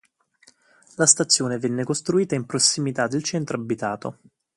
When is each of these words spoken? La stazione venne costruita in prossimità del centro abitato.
La 0.95 1.05
stazione 1.05 1.59
venne 1.59 1.83
costruita 1.83 2.33
in 2.33 2.47
prossimità 2.47 3.05
del 3.07 3.21
centro 3.21 3.55
abitato. 3.57 4.17